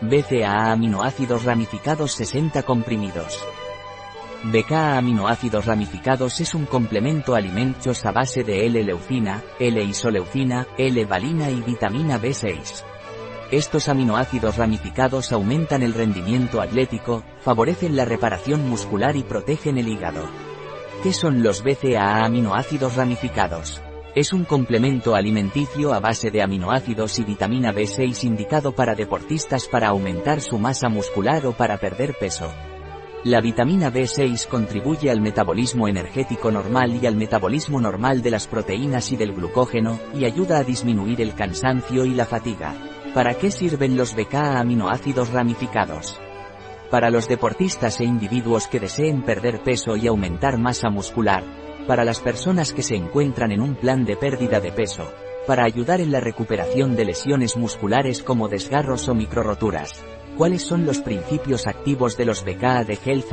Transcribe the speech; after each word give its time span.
BCAA 0.00 0.70
aminoácidos 0.70 1.42
ramificados 1.42 2.12
60 2.12 2.62
comprimidos. 2.62 3.44
BCAA 4.44 4.98
aminoácidos 4.98 5.66
ramificados 5.66 6.40
es 6.40 6.54
un 6.54 6.66
complemento 6.66 7.34
alimentos 7.34 8.06
a 8.06 8.12
base 8.12 8.44
de 8.44 8.64
L-leucina, 8.66 9.42
L-isoleucina, 9.58 10.68
L-valina 10.78 11.50
y 11.50 11.60
vitamina 11.62 12.20
B6. 12.20 12.84
Estos 13.50 13.88
aminoácidos 13.88 14.56
ramificados 14.56 15.32
aumentan 15.32 15.82
el 15.82 15.94
rendimiento 15.94 16.60
atlético, 16.60 17.24
favorecen 17.40 17.96
la 17.96 18.04
reparación 18.04 18.68
muscular 18.68 19.16
y 19.16 19.24
protegen 19.24 19.78
el 19.78 19.88
hígado. 19.88 20.30
¿Qué 21.02 21.12
son 21.12 21.42
los 21.42 21.64
BCAA 21.64 22.24
aminoácidos 22.24 22.94
ramificados? 22.94 23.82
Es 24.18 24.32
un 24.32 24.44
complemento 24.44 25.14
alimenticio 25.14 25.94
a 25.94 26.00
base 26.00 26.32
de 26.32 26.42
aminoácidos 26.42 27.20
y 27.20 27.22
vitamina 27.22 27.72
B6 27.72 28.24
indicado 28.24 28.72
para 28.72 28.96
deportistas 28.96 29.68
para 29.68 29.90
aumentar 29.90 30.40
su 30.40 30.58
masa 30.58 30.88
muscular 30.88 31.46
o 31.46 31.52
para 31.52 31.78
perder 31.78 32.16
peso. 32.18 32.52
La 33.22 33.40
vitamina 33.40 33.92
B6 33.92 34.48
contribuye 34.48 35.08
al 35.08 35.20
metabolismo 35.20 35.86
energético 35.86 36.50
normal 36.50 36.98
y 37.00 37.06
al 37.06 37.14
metabolismo 37.14 37.80
normal 37.80 38.20
de 38.20 38.32
las 38.32 38.48
proteínas 38.48 39.12
y 39.12 39.16
del 39.16 39.34
glucógeno, 39.34 40.00
y 40.12 40.24
ayuda 40.24 40.58
a 40.58 40.64
disminuir 40.64 41.20
el 41.20 41.36
cansancio 41.36 42.04
y 42.04 42.12
la 42.12 42.26
fatiga. 42.26 42.74
¿Para 43.14 43.34
qué 43.34 43.52
sirven 43.52 43.96
los 43.96 44.16
BCAA 44.16 44.58
aminoácidos 44.58 45.30
ramificados? 45.30 46.20
Para 46.90 47.10
los 47.10 47.28
deportistas 47.28 48.00
e 48.00 48.04
individuos 48.04 48.66
que 48.66 48.80
deseen 48.80 49.22
perder 49.22 49.62
peso 49.62 49.94
y 49.94 50.08
aumentar 50.08 50.58
masa 50.58 50.90
muscular, 50.90 51.44
para 51.88 52.04
las 52.04 52.20
personas 52.20 52.74
que 52.74 52.82
se 52.82 52.94
encuentran 52.94 53.50
en 53.50 53.62
un 53.62 53.74
plan 53.74 54.04
de 54.04 54.14
pérdida 54.14 54.60
de 54.60 54.70
peso, 54.70 55.10
para 55.46 55.64
ayudar 55.64 56.02
en 56.02 56.12
la 56.12 56.20
recuperación 56.20 56.94
de 56.94 57.06
lesiones 57.06 57.56
musculares 57.56 58.22
como 58.22 58.48
desgarros 58.48 59.08
o 59.08 59.14
microroturas. 59.14 60.04
¿Cuáles 60.36 60.62
son 60.62 60.84
los 60.84 60.98
principios 60.98 61.66
activos 61.66 62.18
de 62.18 62.26
los 62.26 62.44
BCAA 62.44 62.84
de 62.84 62.98
Health? 63.02 63.32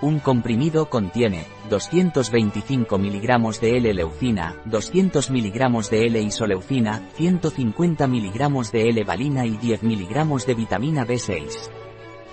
Un 0.00 0.20
comprimido 0.20 0.88
contiene 0.88 1.46
225 1.68 2.96
mg 2.96 3.60
de 3.60 3.76
L-leucina, 3.78 4.54
200 4.64 5.28
mg 5.28 5.90
de 5.90 6.06
L-isoleucina, 6.06 7.08
150 7.14 8.06
mg 8.06 8.70
de 8.70 8.88
L-valina 8.88 9.44
y 9.44 9.56
10 9.56 9.82
mg 9.82 10.46
de 10.46 10.54
vitamina 10.54 11.04
B6. 11.04 11.77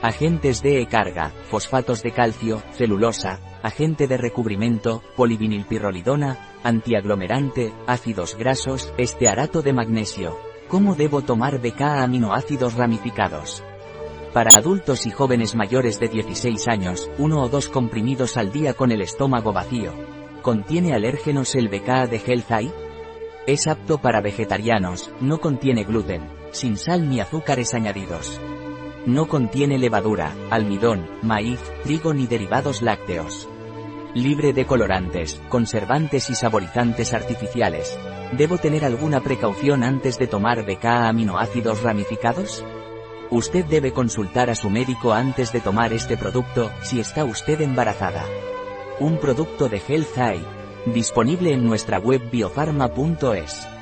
Agentes 0.06 0.62
de 0.62 0.86
carga, 0.86 1.32
fosfatos 1.50 2.04
de 2.04 2.12
calcio, 2.12 2.62
celulosa, 2.74 3.40
agente 3.64 4.06
de 4.08 4.18
recubrimiento, 4.18 5.02
polivinilpirrolidona, 5.16 6.60
antiaglomerante, 6.64 7.74
ácidos 7.88 8.38
grasos, 8.38 8.94
estearato 9.00 9.64
de 9.64 9.74
magnesio. 9.74 10.38
¿Cómo 10.68 10.94
debo 10.94 11.24
tomar 11.24 11.60
BK 11.60 11.82
aminoácidos 12.04 12.76
ramificados? 12.76 13.64
Para 14.32 14.52
adultos 14.56 15.08
y 15.08 15.10
jóvenes 15.10 15.56
mayores 15.56 16.00
de 16.00 16.08
16 16.08 16.68
años, 16.68 17.10
uno 17.18 17.42
o 17.42 17.50
dos 17.50 17.68
comprimidos 17.68 18.38
al 18.38 18.52
día 18.52 18.76
con 18.76 18.92
el 18.92 19.02
estómago 19.02 19.54
vacío. 19.54 19.92
¿Contiene 20.44 20.94
alérgenos 20.94 21.56
el 21.56 21.68
BK 21.68 22.08
de 22.12 22.22
Health 22.24 22.52
Eye? 22.52 22.74
Es 23.48 23.66
apto 23.66 23.98
para 23.98 24.22
vegetarianos, 24.22 25.10
no 25.20 25.40
contiene 25.40 25.84
gluten, 25.84 26.30
sin 26.52 26.78
sal 26.78 27.10
ni 27.10 27.22
azúcares 27.22 27.74
añadidos. 27.74 28.40
No 29.06 29.28
contiene 29.28 29.78
levadura, 29.78 30.34
almidón, 30.50 31.08
maíz, 31.22 31.60
trigo 31.84 32.16
ni 32.16 32.26
derivados 32.26 32.82
lácteos. 32.82 33.48
Libre 34.16 34.52
de 34.52 34.66
colorantes, 34.66 35.40
conservantes 35.48 36.32
y 36.32 36.36
saborizantes 36.36 37.14
artificiales. 37.14 38.00
¿Debo 38.32 38.58
tener 38.58 38.84
alguna 38.84 39.22
precaución 39.22 39.84
antes 39.84 40.18
de 40.18 40.26
tomar 40.26 40.66
BK 40.66 40.86
aminoácidos 40.86 41.84
ramificados? 41.84 42.66
Usted 43.30 43.66
debe 43.66 43.92
consultar 43.92 44.50
a 44.50 44.56
su 44.56 44.72
médico 44.72 45.14
antes 45.14 45.52
de 45.52 45.60
tomar 45.60 45.94
este 45.94 46.18
producto, 46.18 46.72
si 46.82 47.00
está 47.00 47.26
usted 47.26 47.62
embarazada. 47.62 48.26
Un 49.00 49.20
producto 49.20 49.70
de 49.70 49.84
Health 49.88 50.18
Eye. 50.18 50.46
Disponible 50.88 51.54
en 51.54 51.64
nuestra 51.64 52.00
web 52.00 52.28
biofarma.es. 52.32 53.75